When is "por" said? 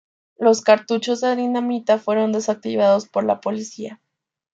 3.07-3.23